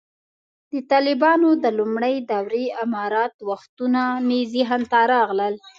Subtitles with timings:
[0.71, 5.53] د طالبانو د لومړۍ دورې امارت وختونه مې ذهن ته راغلل.